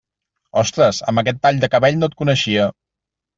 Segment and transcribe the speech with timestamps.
[0.61, 2.67] Ostres, amb aquest tall de cabell no et coneixia.